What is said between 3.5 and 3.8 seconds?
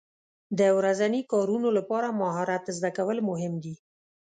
دي.